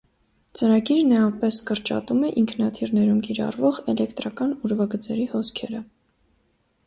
[0.59, 5.83] Ծրագիրն էապես կրճատում է ինքնաթիռներում կիրառվող էլեկտրական ուրվագծերի հոսքերը։